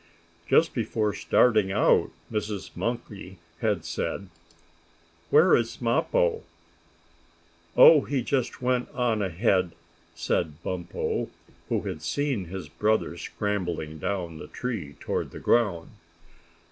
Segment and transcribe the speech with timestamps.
[0.49, 2.75] Just before starting out Mrs.
[2.75, 4.29] Monkey had said:
[5.29, 6.41] "Where is Mappo?"
[7.77, 9.73] "Oh, he just went on ahead,"
[10.15, 11.29] said Bumpo,
[11.69, 15.91] who had seen his brother scrambling down the tree toward the ground.